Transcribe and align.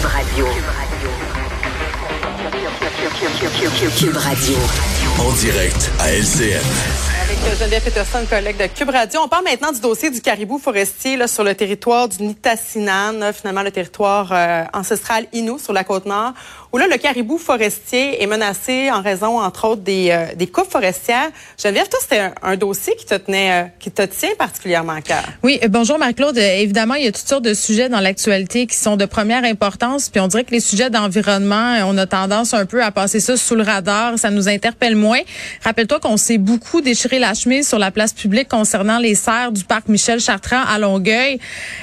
Cube 0.00 0.08
Radio. 0.08 0.46
Cube 3.98 4.16
Radio. 4.16 4.56
En 5.18 5.30
direct 5.32 5.90
à 5.98 6.10
LCN. 6.10 6.64
Avec 7.22 7.58
Geneviève 7.58 7.84
Peterson, 7.84 8.24
collègue 8.28 8.56
de 8.56 8.66
Cube 8.66 8.88
Radio. 8.88 9.20
On 9.22 9.28
parle 9.28 9.44
maintenant 9.44 9.72
du 9.72 9.80
dossier 9.80 10.08
du 10.10 10.22
caribou 10.22 10.58
forestier 10.58 11.18
là, 11.18 11.26
sur 11.26 11.44
le 11.44 11.54
territoire 11.54 12.08
du 12.08 12.22
Nitassinan, 12.22 13.30
finalement 13.34 13.62
le 13.62 13.70
territoire 13.70 14.30
euh, 14.32 14.64
ancestral 14.72 15.26
Innu 15.34 15.58
sur 15.58 15.74
la 15.74 15.84
côte 15.84 16.06
nord, 16.06 16.32
où 16.72 16.78
là, 16.78 16.86
le 16.86 16.98
caribou 16.98 17.36
forestier 17.36 18.22
est 18.22 18.26
menacé 18.26 18.90
en 18.92 19.02
raison, 19.02 19.40
entre 19.40 19.66
autres, 19.66 19.82
des, 19.82 20.10
euh, 20.10 20.34
des 20.36 20.46
coupes 20.46 20.70
forestières. 20.70 21.30
Geneviève, 21.60 21.88
toi, 21.88 21.98
c'était 22.00 22.30
un, 22.42 22.56
dossier 22.56 22.94
qui 22.96 23.06
te 23.06 23.14
tenait, 23.14 23.64
euh, 23.64 23.66
qui 23.80 23.90
te 23.90 24.02
tient 24.02 24.30
particulièrement 24.38 24.92
à 24.92 25.00
cœur. 25.00 25.24
Oui, 25.42 25.58
bonjour 25.68 25.98
Marc-Claude. 25.98 26.38
Évidemment, 26.38 26.94
il 26.94 27.04
y 27.04 27.08
a 27.08 27.12
toutes 27.12 27.26
sortes 27.26 27.44
de 27.44 27.54
sujets 27.54 27.88
dans 27.88 28.00
l'actualité 28.00 28.66
qui 28.66 28.76
sont 28.76 28.96
de 28.96 29.04
première 29.04 29.44
importance, 29.44 30.08
puis 30.08 30.20
on 30.20 30.28
dirait 30.28 30.44
que 30.44 30.52
les 30.52 30.60
sujets 30.60 30.90
d'environnement, 30.90 31.78
on 31.86 31.98
a 31.98 32.06
tendance 32.06 32.54
un 32.54 32.66
peu 32.66 32.84
à 32.84 32.92
passer 32.92 33.18
ça 33.18 33.36
sous 33.36 33.56
le 33.56 33.62
radar, 33.62 34.18
ça 34.18 34.30
nous 34.30 34.48
interpelle 34.48 34.94
moins. 34.94 35.20
Rappelle-toi 35.64 35.98
qu'on 35.98 36.16
s'est 36.16 36.38
beaucoup 36.38 36.82
déchiré 36.82 37.18
la 37.18 37.34
chemise 37.34 37.66
sur 37.66 37.78
la 37.78 37.90
place 37.90 38.12
publique 38.12 38.48
concernant 38.48 38.98
les 38.98 39.16
serres 39.16 39.52
du 39.52 39.64
parc 39.64 39.88
Michel 39.88 40.20
Chartrand 40.20 40.62
à 40.68 40.78
Longueuil 40.78 41.40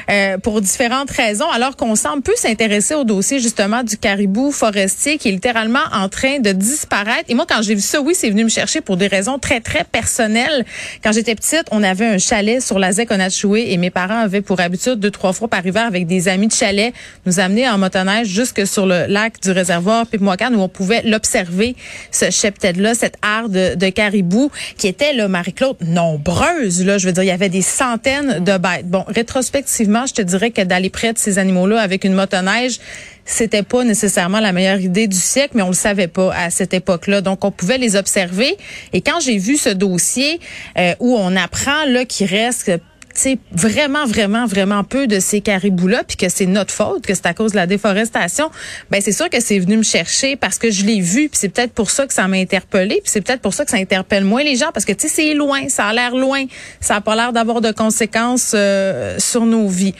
euh, 0.09 0.37
pour 0.37 0.61
différentes 0.61 1.11
raisons, 1.11 1.49
alors 1.49 1.75
qu'on 1.75 1.95
semble 1.95 2.21
plus 2.21 2.37
s'intéresser 2.37 2.95
au 2.95 3.03
dossier 3.03 3.39
justement 3.39 3.83
du 3.83 3.97
caribou 3.97 4.51
forestier 4.51 4.76
qui 5.19 5.31
littéralement 5.31 5.79
en 5.91 6.09
train 6.09 6.39
de 6.39 6.51
disparaître. 6.51 7.25
Et 7.27 7.33
moi, 7.33 7.45
quand 7.47 7.61
j'ai 7.61 7.75
vu 7.75 7.81
ça, 7.81 8.01
oui, 8.01 8.13
c'est 8.15 8.29
venu 8.29 8.43
me 8.43 8.49
chercher 8.49 8.81
pour 8.81 8.97
des 8.97 9.07
raisons 9.07 9.39
très, 9.39 9.59
très 9.59 9.83
personnelles. 9.83 10.65
Quand 11.03 11.11
j'étais 11.11 11.35
petite, 11.35 11.65
on 11.71 11.83
avait 11.83 12.05
un 12.05 12.17
chalet 12.17 12.61
sur 12.61 12.79
la 12.79 12.91
ZEC 12.91 13.11
Onachoué 13.11 13.71
et 13.71 13.77
mes 13.77 13.89
parents 13.89 14.19
avaient 14.19 14.41
pour 14.41 14.59
habitude 14.59 14.95
deux, 14.99 15.11
trois 15.11 15.33
fois 15.33 15.47
par 15.47 15.65
hiver 15.65 15.85
avec 15.85 16.07
des 16.07 16.27
amis 16.27 16.47
de 16.47 16.53
chalet 16.53 16.93
nous 17.25 17.39
amener 17.39 17.67
en 17.67 17.77
motoneige 17.77 18.27
jusque 18.27 18.65
sur 18.67 18.85
le 18.85 19.05
lac 19.07 19.41
du 19.41 19.51
réservoir 19.51 20.07
Pipmoacan 20.07 20.53
où 20.53 20.61
on 20.61 20.69
pouvait 20.69 21.01
l'observer, 21.03 21.75
ce 22.11 22.29
cheptel-là, 22.29 22.93
cette 22.93 23.15
art 23.21 23.49
de, 23.49 23.75
de 23.75 23.89
caribou 23.89 24.51
qui 24.77 24.87
était, 24.87 25.13
là, 25.13 25.27
Marie-Claude, 25.27 25.77
nombreuse, 25.81 26.85
là. 26.85 26.97
Je 26.97 27.07
veux 27.07 27.13
dire, 27.13 27.23
il 27.23 27.27
y 27.27 27.31
avait 27.31 27.49
des 27.49 27.61
centaines 27.61 28.43
de 28.43 28.57
bêtes. 28.57 28.87
Bon, 28.87 29.03
rétrospectivement, 29.07 30.05
je 30.05 30.13
te 30.13 30.21
dirais 30.21 30.51
que 30.51 30.61
d'aller 30.61 30.89
près 30.89 31.13
de 31.13 31.17
ces 31.17 31.39
animaux-là 31.39 31.79
avec 31.79 32.03
une 32.03 32.13
motoneige, 32.13 32.79
c'était 33.27 33.61
pas 33.61 33.83
nécessairement 33.83 34.39
la 34.39 34.53
meilleure 34.53 34.79
idée 34.79 35.07
du 35.07 35.17
siècle, 35.17 35.51
mais 35.55 35.61
on 35.61 35.67
le 35.67 35.73
savait 35.73 36.07
pas 36.07 36.33
à 36.33 36.49
cette 36.49 36.73
époque-là. 36.73 37.21
Donc, 37.21 37.45
on 37.45 37.51
pouvait 37.51 37.77
les 37.77 37.95
observer. 37.95 38.57
Et 38.93 39.01
quand 39.01 39.19
j'ai 39.19 39.37
vu 39.37 39.57
ce 39.57 39.69
dossier 39.69 40.39
euh, 40.79 40.95
où 40.99 41.15
on 41.15 41.35
apprend 41.35 41.85
là 41.85 42.05
qu'il 42.05 42.27
reste 42.27 42.71
c'est 43.17 43.39
vraiment, 43.51 44.05
vraiment, 44.05 44.45
vraiment 44.45 44.83
peu 44.83 45.07
de 45.07 45.19
ces 45.19 45.41
caribous-là, 45.41 46.03
puis 46.03 46.17
que 46.17 46.29
c'est 46.29 46.45
notre 46.45 46.71
faute, 46.71 47.05
que 47.05 47.15
c'est 47.15 47.25
à 47.25 47.33
cause 47.33 47.51
de 47.51 47.55
la 47.55 47.65
déforestation, 47.65 48.51
ben 48.91 49.01
c'est 49.01 49.11
sûr 49.11 49.29
que 49.29 49.39
c'est 49.39 49.57
venu 49.57 49.77
me 49.77 49.83
chercher 49.83 50.35
parce 50.35 50.59
que 50.59 50.69
je 50.69 50.85
l'ai 50.85 51.01
vu, 51.01 51.27
puis 51.27 51.39
c'est 51.39 51.49
peut-être 51.49 51.73
pour 51.73 51.89
ça 51.89 52.05
que 52.05 52.13
ça 52.13 52.27
m'a 52.27 52.37
interpellé, 52.37 53.01
puis 53.01 53.11
c'est 53.11 53.21
peut-être 53.21 53.41
pour 53.41 53.55
ça 53.55 53.65
que 53.65 53.71
ça 53.71 53.77
interpelle 53.77 54.23
moins 54.23 54.43
les 54.43 54.55
gens, 54.55 54.69
parce 54.71 54.85
que 54.85 54.93
tu 54.93 55.07
sais, 55.07 55.13
c'est 55.13 55.33
loin, 55.33 55.67
ça 55.67 55.85
a 55.85 55.93
l'air 55.93 56.15
loin, 56.15 56.45
ça 56.79 56.97
a 56.97 57.01
pas 57.01 57.15
l'air 57.15 57.33
d'avoir 57.33 57.59
de 57.59 57.71
conséquences 57.71 58.51
euh, 58.53 59.15
sur 59.17 59.45
nos 59.45 59.67
vies. 59.67 59.95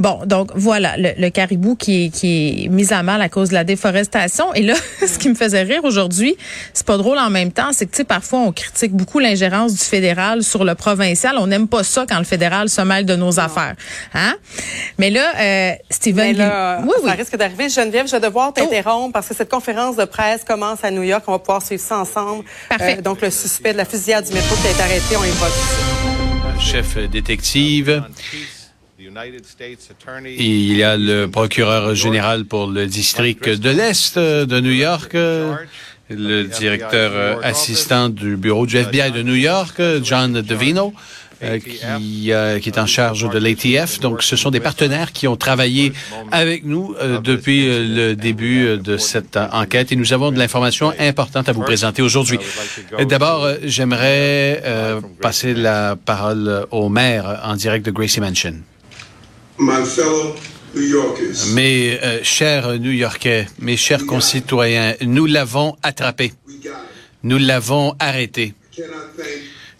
Bon, 0.00 0.20
donc 0.26 0.50
voilà, 0.54 0.96
le, 0.96 1.10
le, 1.16 1.30
caribou 1.30 1.76
qui 1.76 2.06
est, 2.06 2.08
qui 2.08 2.64
est 2.64 2.68
mis 2.68 2.92
à 2.92 3.02
mal 3.02 3.22
à 3.22 3.28
cause 3.28 3.50
de 3.50 3.54
la 3.54 3.64
déforestation. 3.64 4.52
Et 4.54 4.62
là, 4.62 4.74
ce 5.06 5.18
qui 5.18 5.28
me 5.28 5.34
faisait 5.34 5.62
rire 5.62 5.84
aujourd'hui, 5.84 6.36
c'est 6.72 6.86
pas 6.86 6.96
drôle 6.96 7.18
en 7.18 7.30
même 7.30 7.52
temps, 7.52 7.70
c'est 7.72 7.86
que 7.86 7.92
tu 7.92 7.98
sais, 7.98 8.04
parfois 8.04 8.40
on 8.40 8.52
critique 8.52 8.92
beaucoup 8.92 9.18
l'ingérence 9.18 9.72
du 9.72 9.84
fédéral 9.84 10.42
sur 10.42 10.64
le 10.64 10.74
provincial. 10.74 11.36
On 11.38 11.46
n'aime 11.46 11.68
pas 11.68 11.84
ça 11.84 12.06
quand 12.08 12.18
le 12.18 12.24
fédéral 12.24 12.68
se 12.68 12.80
mêle 12.80 13.06
de 13.06 13.16
nos 13.16 13.38
affaires, 13.38 13.74
hein? 14.14 14.34
Mais 14.98 15.10
là, 15.10 15.32
euh, 15.38 15.72
Steven, 15.90 16.26
Mais 16.26 16.32
là, 16.32 16.80
oui, 16.82 16.94
ça 17.04 17.12
risque 17.12 17.36
d'arriver. 17.36 17.68
Geneviève, 17.68 18.06
je 18.06 18.12
vais 18.12 18.20
devoir 18.20 18.52
t'interrompre 18.52 19.12
parce 19.12 19.28
que 19.28 19.34
cette 19.34 19.50
conférence 19.50 19.96
de 19.96 20.04
presse 20.04 20.42
commence 20.44 20.82
à 20.82 20.90
New 20.90 21.02
York. 21.02 21.24
On 21.26 21.32
va 21.32 21.38
pouvoir 21.38 21.62
suivre 21.62 21.82
ça 21.82 21.98
ensemble. 21.98 22.44
Parfait. 22.68 22.96
Euh, 22.98 23.02
donc 23.02 23.20
le 23.20 23.30
suspect 23.30 23.72
de 23.72 23.78
la 23.78 23.84
fusillade 23.84 24.26
du 24.26 24.32
métro 24.32 24.54
qui 24.56 24.66
a 24.66 24.70
été 24.70 24.82
arrêté, 24.82 25.16
on 25.16 25.24
évoque. 25.24 26.60
Chef 26.60 26.96
détective. 27.10 28.02
Il 30.38 30.76
y 30.76 30.82
a 30.82 30.96
le 30.96 31.26
procureur 31.26 31.94
général 31.94 32.44
pour 32.44 32.66
le 32.66 32.86
district 32.86 33.48
de 33.48 33.70
l'Est 33.70 34.18
de 34.18 34.60
New 34.60 34.70
York, 34.70 35.12
le 35.12 36.44
directeur 36.44 37.44
assistant 37.44 38.08
du 38.08 38.36
bureau 38.36 38.66
du 38.66 38.76
FBI 38.76 39.12
de 39.12 39.22
New 39.22 39.34
York, 39.34 39.80
John 40.02 40.40
DeVino. 40.40 40.94
Qui, 41.40 42.32
euh, 42.32 42.58
qui, 42.58 42.68
est 42.70 42.78
en 42.78 42.86
charge 42.86 43.28
de 43.28 43.38
l'ATF. 43.38 44.00
Donc, 44.00 44.22
ce 44.22 44.34
sont 44.34 44.50
des 44.50 44.60
partenaires 44.60 45.12
qui 45.12 45.28
ont 45.28 45.36
travaillé 45.36 45.92
avec 46.32 46.64
nous 46.64 46.94
euh, 46.94 47.20
depuis 47.20 47.66
le 47.66 48.14
début 48.14 48.78
de 48.78 48.96
cette 48.96 49.36
enquête 49.36 49.92
et 49.92 49.96
nous 49.96 50.14
avons 50.14 50.30
de 50.30 50.38
l'information 50.38 50.94
importante 50.98 51.48
à 51.48 51.52
vous 51.52 51.62
présenter 51.62 52.00
aujourd'hui. 52.00 52.38
D'abord, 53.08 53.48
j'aimerais 53.62 54.62
euh, 54.64 55.00
passer 55.20 55.52
la 55.52 55.96
parole 55.96 56.66
au 56.70 56.88
maire 56.88 57.40
en 57.44 57.56
direct 57.56 57.84
de 57.84 57.90
Gracie 57.90 58.20
Mansion. 58.20 58.54
Mes 61.52 61.98
euh, 62.02 62.24
chers 62.24 62.78
New-Yorkais, 62.78 63.46
mes 63.60 63.76
chers 63.76 64.04
concitoyens, 64.04 64.94
nous 65.02 65.26
l'avons 65.26 65.76
attrapé. 65.82 66.32
Nous 67.22 67.38
l'avons 67.38 67.94
arrêté. 68.00 68.54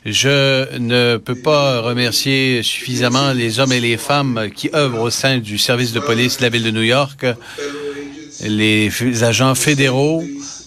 Je 0.07 0.79
ne 0.79 1.17
peux 1.17 1.35
pas 1.35 1.81
remercier 1.81 2.63
suffisamment 2.63 3.33
les 3.33 3.59
hommes 3.59 3.73
et 3.73 3.81
les 3.81 3.97
femmes 3.97 4.49
qui 4.55 4.71
œuvrent 4.75 5.03
au 5.03 5.11
sein 5.11 5.39
du 5.39 5.59
service 5.59 5.93
de 5.93 6.01
police 6.01 6.39
de 6.39 6.43
la 6.43 6.51
ville 6.51 6.63
de 6.63 6.71
New 6.71 6.83
York, 6.83 7.27
les 8.43 9.25
agents 9.25 9.55
fédéraux, 9.55 10.23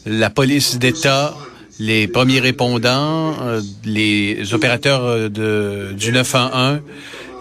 la 0.05 0.29
police 0.29 0.79
d'État, 0.79 1.37
les 1.79 2.07
premiers 2.07 2.39
répondants, 2.39 3.35
euh, 3.41 3.61
les 3.85 4.53
opérateurs 4.53 5.29
de, 5.29 5.93
du 5.95 6.11
911 6.11 6.81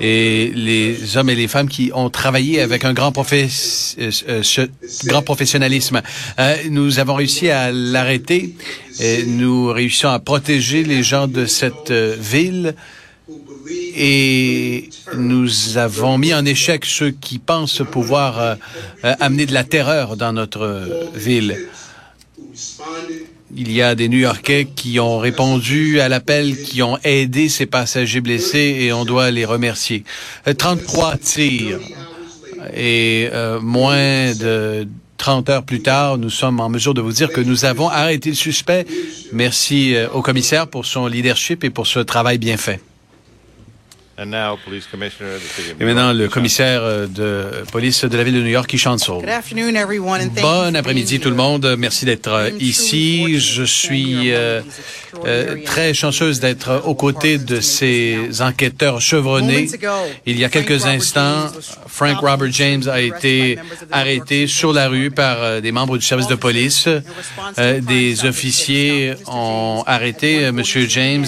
et 0.01 0.53
les 0.55 1.17
hommes 1.17 1.31
et 1.31 1.35
les 1.35 1.49
femmes 1.49 1.69
qui 1.69 1.91
ont 1.95 2.11
travaillé 2.11 2.61
avec 2.61 2.85
un 2.85 2.93
grand, 2.93 3.13
euh, 3.17 3.49
euh, 4.29 4.67
grand 5.05 5.23
professionnalisme. 5.23 6.03
Euh, 6.39 6.57
nous 6.71 6.99
avons 6.99 7.15
réussi 7.15 7.51
à 7.51 7.73
l'arrêter. 7.73 8.55
Nous 9.27 9.67
réussissons 9.69 10.09
à 10.09 10.19
protéger 10.19 10.83
les 10.83 11.03
gens 11.03 11.27
de 11.27 11.45
cette 11.45 11.91
ville 11.93 12.75
et 13.95 14.89
nous 15.17 15.77
avons 15.77 16.17
mis 16.17 16.33
en 16.33 16.45
échec 16.47 16.87
ceux 16.87 17.11
qui 17.11 17.39
pensent 17.39 17.83
pouvoir 17.91 18.57
amener 19.03 19.45
de 19.45 19.53
la 19.53 19.65
terreur 19.65 20.17
dans 20.17 20.33
notre 20.33 21.11
ville. 21.15 21.59
Il 23.55 23.73
y 23.73 23.81
a 23.81 23.95
des 23.95 24.09
New-Yorkais 24.09 24.69
qui 24.75 24.99
ont 25.01 25.19
répondu 25.19 26.01
à 26.01 26.09
l'appel, 26.09 26.61
qui 26.61 26.83
ont 26.83 26.99
aidé 27.05 27.49
ces 27.49 27.67
passagers 27.67 28.21
blessés 28.21 28.77
et 28.81 28.93
on 28.93 29.05
doit 29.05 29.31
les 29.31 29.45
remercier. 29.45 30.05
33 30.59 31.15
euh, 31.15 31.17
tirs 31.17 31.81
et 32.75 33.29
euh, 33.33 33.61
moins 33.61 34.35
de 34.35 34.89
30 35.19 35.49
heures 35.49 35.63
plus 35.63 35.81
tard, 35.81 36.19
nous 36.19 36.31
sommes 36.31 36.61
en 36.61 36.69
mesure 36.69 36.95
de 36.95 37.01
vous 37.01 37.13
dire 37.13 37.31
que 37.31 37.41
nous 37.41 37.65
avons 37.65 37.89
arrêté 37.89 38.31
le 38.31 38.37
suspect. 38.37 38.87
Merci 39.33 39.95
euh, 39.95 40.09
au 40.11 40.23
commissaire 40.23 40.69
pour 40.69 40.85
son 40.87 41.07
leadership 41.07 41.65
et 41.65 41.71
pour 41.71 41.87
ce 41.87 42.01
travail 42.01 42.39
bien 42.39 42.57
fait. 42.57 42.81
Et 45.79 45.85
maintenant, 45.85 46.15
le 46.15 46.29
commissaire 46.29 46.81
euh, 46.83 47.07
de 47.07 47.65
police 47.71 48.05
de 48.05 48.17
la 48.17 48.25
ville 48.25 48.35
de 48.35 48.41
New 48.41 48.49
York 48.49 48.67
qui 48.67 48.79
chante 48.79 49.01
sur. 49.01 49.21
Bon 49.21 50.75
après-midi 50.75 51.21
tout 51.21 51.29
le 51.29 51.37
monde. 51.37 51.75
Merci 51.79 52.07
d'être 52.07 52.33
euh, 52.33 52.51
ici. 52.59 53.39
Je 53.39 53.63
suis 53.63 54.33
euh, 54.33 54.63
euh, 55.27 55.57
très 55.67 55.93
chanceuse 55.93 56.41
d'être 56.41 56.83
aux 56.87 56.95
côtés 56.95 57.37
de 57.37 57.61
ces 57.61 58.41
enquêteurs 58.41 59.03
chevronnés. 59.03 59.69
Il 60.25 60.39
y 60.39 60.45
a 60.45 60.49
quelques 60.49 60.87
instants, 60.87 61.49
Frank 61.87 62.19
Robert 62.21 62.51
James 62.53 62.89
a 62.89 63.01
été 63.03 63.59
arrêté 63.93 64.47
sur 64.47 64.73
la 64.73 64.89
rue 64.89 65.11
par 65.11 65.61
des 65.61 65.73
membres 65.73 65.99
du 65.99 66.07
service 66.07 66.27
de 66.27 66.37
police. 66.37 66.89
des 67.59 68.25
officiers 68.25 69.13
ont 69.27 69.85
arrêté 69.87 70.43
M. 70.43 70.63
James 70.65 71.27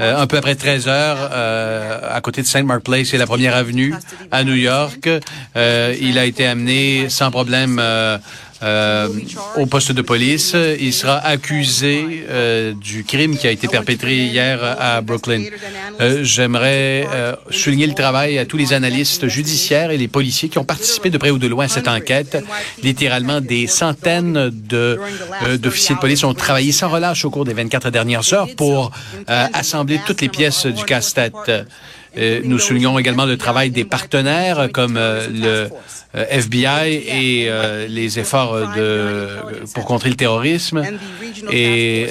un 0.00 0.26
peu 0.26 0.36
après 0.36 0.56
13 0.56 0.88
heures 0.88 1.30
euh, 1.43 1.43
à 1.44 2.20
côté 2.20 2.42
de 2.42 2.46
St. 2.46 2.64
Mark 2.64 2.82
Place 2.82 3.14
et 3.14 3.18
la 3.18 3.26
première 3.26 3.54
avenue 3.54 3.94
à 4.30 4.44
New 4.44 4.54
York. 4.54 5.08
Euh, 5.56 5.94
il 6.00 6.18
a 6.18 6.24
été 6.24 6.46
amené 6.46 7.08
sans 7.08 7.30
problème 7.30 7.80
euh, 8.62 9.08
au 9.56 9.66
poste 9.66 9.92
de 9.92 10.02
police. 10.02 10.56
Il 10.80 10.92
sera 10.92 11.18
accusé 11.18 12.24
euh, 12.28 12.72
du 12.72 13.04
crime 13.04 13.36
qui 13.36 13.46
a 13.46 13.50
été 13.50 13.68
perpétré 13.68 14.14
hier 14.16 14.62
à 14.80 15.00
Brooklyn. 15.00 15.44
Euh, 16.00 16.22
J'aimerais 16.22 17.06
souligner 17.50 17.86
le 17.86 17.94
travail 17.94 18.38
à 18.38 18.46
tous 18.46 18.56
les 18.56 18.72
analystes 18.72 19.26
judiciaires 19.28 19.90
et 19.90 19.96
les 19.98 20.08
policiers 20.08 20.48
qui 20.48 20.58
ont 20.58 20.64
participé 20.64 21.10
de 21.10 21.18
près 21.18 21.30
ou 21.30 21.38
de 21.38 21.48
loin 21.48 21.64
à 21.66 21.68
cette 21.68 21.88
enquête. 21.88 22.42
Littéralement, 22.82 23.40
des 23.40 23.66
centaines 23.66 24.50
d'officiers 24.50 25.94
de, 25.94 25.98
de, 25.98 26.00
police 26.00 26.24
ont 26.24 26.34
travaillé 26.34 26.72
sans 26.72 26.88
relâche 26.88 27.24
au 27.24 27.30
cours 27.30 27.44
des 27.44 27.54
24 27.54 27.90
dernières 27.90 28.32
heures 28.32 28.48
pour 28.56 28.92
assembler 29.26 30.00
toutes 30.06 30.20
les 30.20 30.28
pièces 30.28 30.66
du 30.66 30.84
casse-tête. 30.84 31.34
Nous 32.44 32.58
soulignons 32.58 32.98
également 32.98 33.24
le 33.24 33.36
travail 33.36 33.70
des 33.70 33.84
partenaires 33.84 34.68
comme 34.72 34.94
le 34.94 35.68
FBI 36.14 36.92
et 36.92 37.50
les 37.88 38.18
efforts 38.18 38.74
de 38.76 39.28
pour 39.74 39.84
contrer 39.84 40.10
le 40.10 40.14
terrorisme 40.14 40.82
et 41.50 42.06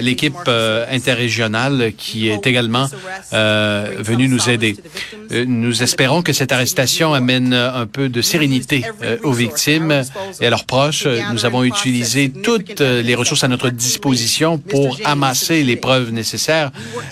l'équipe 0.00 0.50
interrégionale 0.90 1.92
qui 1.96 2.28
est 2.28 2.46
également 2.46 2.88
venue 3.32 4.28
nous 4.28 4.50
aider. 4.50 4.76
Nous 5.30 5.82
espérons 5.82 6.22
que 6.22 6.32
cette 6.32 6.52
arrestation 6.52 7.14
amène 7.14 7.54
un 7.54 7.86
peu 7.86 8.08
de 8.08 8.22
sérénité 8.22 8.84
aux 9.22 9.32
victimes 9.32 10.02
et 10.40 10.46
à 10.46 10.50
leurs 10.50 10.64
proches. 10.64 11.06
Nous 11.32 11.44
avons 11.44 11.62
utilisé 11.62 12.30
toutes 12.30 12.80
les 12.80 13.14
ressources 13.14 13.44
à 13.44 13.48
notre 13.48 13.70
disposition 13.70 14.58
pour 14.58 14.98
amasser 15.04 15.62
les 15.62 15.76
preuves 15.76 16.10
nécessaires 16.12 16.70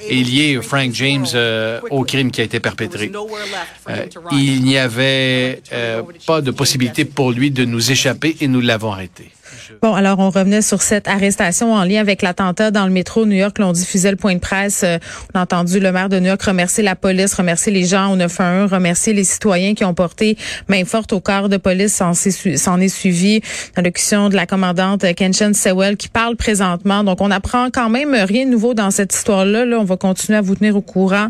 et 0.09 0.23
lier 0.23 0.59
Frank 0.63 0.93
James 0.95 1.27
euh, 1.35 1.81
au 1.91 2.05
crime 2.13 2.31
qui 2.33 2.41
a 2.41 2.45
été 2.45 2.59
perpétré. 2.69 3.11
Euh, 3.89 4.07
il 4.33 4.65
n'y 4.65 4.79
avait 4.79 5.63
euh, 5.73 6.03
pas 6.27 6.41
de 6.41 6.51
possibilité 6.51 7.05
pour 7.05 7.31
lui 7.31 7.51
de 7.51 7.65
nous 7.65 7.93
échapper 7.95 8.37
et 8.41 8.49
nous 8.49 8.61
l'avons 8.61 8.93
arrêté. 8.93 9.31
Bon, 9.83 9.95
alors 9.95 10.19
on 10.19 10.31
revenait 10.31 10.63
sur 10.63 10.83
cette 10.83 11.09
arrestation 11.09 11.73
en 11.73 11.85
lien 11.85 12.01
avec 12.01 12.23
l'attentat 12.23 12.71
dans 12.71 12.87
le 12.87 12.93
métro 12.93 13.27
New 13.27 13.37
York. 13.37 13.59
L'on 13.59 13.73
diffusait 13.73 14.11
le 14.11 14.17
point 14.17 14.35
de 14.35 14.41
presse. 14.41 14.83
Euh, 14.85 14.99
on 15.35 15.39
a 15.39 15.43
entendu 15.43 15.81
le 15.81 15.93
maire 15.93 16.09
de 16.09 16.19
New 16.19 16.27
York 16.27 16.43
remercier 16.43 16.83
la 16.83 16.97
police, 16.97 17.35
remercier 17.35 17.73
les 17.73 17.85
gens 17.85 18.13
au 18.13 18.17
911, 18.17 18.73
remercier 18.73 19.13
les 19.13 19.25
citoyens 19.25 19.75
qui 19.75 19.85
ont 19.85 19.95
porté 19.95 20.37
main 20.69 20.85
forte 20.85 21.13
au 21.13 21.21
corps 21.21 21.49
de 21.49 21.57
police. 21.57 22.03
S'en 22.57 22.81
est 22.81 22.89
suivi 22.89 23.41
l'allocution 23.77 24.29
de 24.29 24.37
la 24.37 24.47
commandante 24.47 25.05
Kenshin 25.15 25.53
Sewell 25.53 25.97
qui 25.97 26.09
parle 26.09 26.37
présentement. 26.37 27.05
Donc 27.05 27.21
on 27.21 27.31
apprend 27.31 27.69
quand 27.71 27.91
même 27.91 28.15
rien 28.15 28.47
de 28.47 28.51
nouveau 28.51 28.75
dans 28.75 28.91
cette 28.91 29.15
histoire-là. 29.15 29.65
Là, 29.65 29.79
on 29.79 29.85
va 29.85 29.97
continuer 29.97 30.39
à 30.39 30.43
vous 30.43 30.55
tenir 30.55 30.77
au 30.77 30.83
courant. 30.83 31.29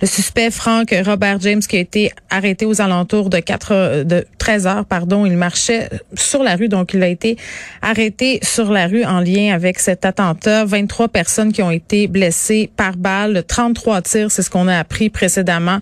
Le 0.00 0.06
suspect 0.06 0.50
Frank 0.50 0.94
Robert 1.04 1.40
James 1.40 1.60
qui 1.60 1.76
a 1.76 1.80
été 1.80 2.12
arrêté 2.30 2.66
aux 2.66 2.80
alentours 2.80 3.30
de 3.30 3.38
4 3.38 4.04
de 4.04 4.26
13 4.38 4.66
heures, 4.66 4.84
pardon, 4.84 5.26
il 5.26 5.36
marchait 5.36 5.88
sur 6.14 6.42
la 6.42 6.56
rue, 6.56 6.68
donc 6.68 6.94
il 6.94 7.02
a 7.02 7.08
été 7.08 7.36
arrêté 7.82 8.38
sur 8.42 8.70
la 8.70 8.86
rue 8.86 9.04
en 9.04 9.20
lien 9.20 9.54
avec 9.54 9.78
cet 9.78 10.04
attentat. 10.04 10.64
23 10.64 11.08
personnes 11.08 11.52
qui 11.52 11.62
ont 11.62 11.70
été 11.70 12.06
blessées 12.06 12.70
par 12.76 12.96
balle, 12.96 13.44
33 13.46 14.02
tirs, 14.02 14.30
c'est 14.30 14.42
ce 14.42 14.50
qu'on 14.50 14.68
a 14.68 14.78
appris 14.78 15.10
précédemment. 15.10 15.78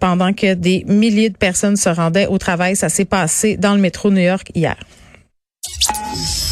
Pendant 0.00 0.32
que 0.32 0.54
des 0.54 0.84
milliers 0.86 1.30
de 1.30 1.36
personnes 1.36 1.76
se 1.76 1.88
rendaient 1.88 2.26
au 2.26 2.38
travail, 2.38 2.76
ça 2.76 2.88
s'est 2.88 3.04
passé 3.04 3.56
dans 3.56 3.74
le 3.74 3.80
métro 3.80 4.10
New 4.10 4.22
York 4.22 4.50
hier. 4.54 4.76